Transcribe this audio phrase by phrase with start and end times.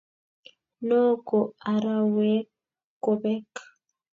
[0.87, 1.39] noo ko
[1.73, 3.49] araweekobek